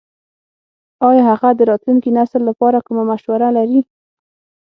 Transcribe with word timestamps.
ایا 1.07 1.23
هغه 1.31 1.49
د 1.55 1.61
راتلونکي 1.69 2.09
نسل 2.17 2.41
لپاره 2.49 2.77
کومه 2.85 3.03
مشوره 3.11 3.49
لري? 3.57 3.81